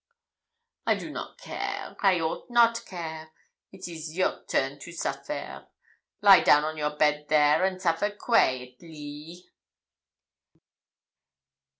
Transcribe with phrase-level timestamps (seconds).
[0.87, 3.29] I do not care I ought not care.
[3.71, 5.67] It is your turn to suffer.
[6.23, 9.47] Lie down on your bed there, and suffer quaitely.'